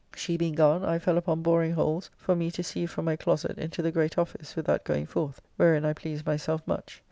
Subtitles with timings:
[0.15, 3.59] She being gone, I fell upon boring holes for me to see from my closet
[3.59, 6.99] into the great office, without going forth, wherein I please myself much.